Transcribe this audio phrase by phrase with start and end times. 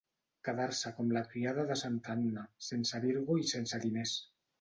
[0.45, 4.15] Quedar-se com la criada de santa Anna, sense virgo i sense diners.